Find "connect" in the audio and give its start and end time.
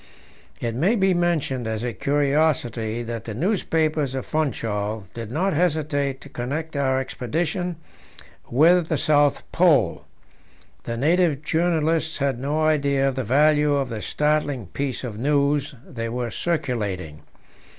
6.29-6.75